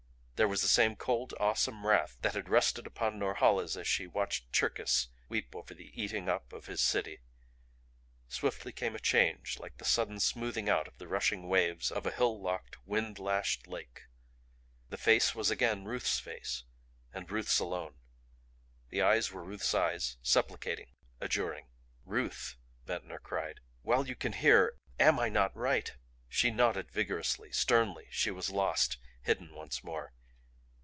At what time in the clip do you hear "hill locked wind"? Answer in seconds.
12.11-13.19